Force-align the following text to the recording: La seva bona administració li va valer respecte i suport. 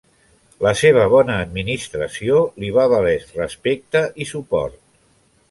La 0.65 0.69
seva 0.77 1.03
bona 1.11 1.35
administració 1.47 2.41
li 2.65 2.73
va 2.79 2.87
valer 2.95 3.13
respecte 3.37 4.03
i 4.27 4.29
suport. 4.33 4.83